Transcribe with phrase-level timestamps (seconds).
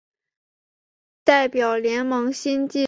[1.25, 2.79] 代表联盟新纪录